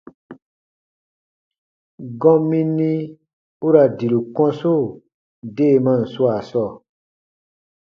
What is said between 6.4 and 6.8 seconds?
sɔɔ,